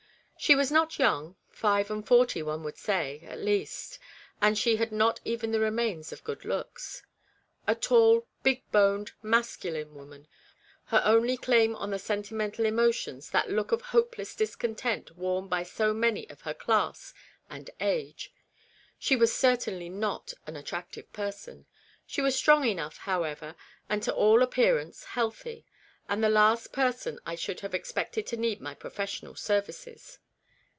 [0.43, 3.99] She was not young five and forty, one would say, at least,
[4.41, 7.03] and she had not even the remains of good looks.
[7.67, 10.27] A tall, big boned masculine woman,
[10.85, 15.93] her only claim on the sentimental emotions that look of hopeless discontent worn by so
[15.93, 17.13] many of her class
[17.47, 18.33] and age,
[18.97, 21.67] she was cer tainly not an attractive person.
[22.07, 23.53] She was strong enough, however,
[23.87, 25.67] and to all appearance healthy,
[26.09, 30.17] and the last person I should have expected to need my professional services.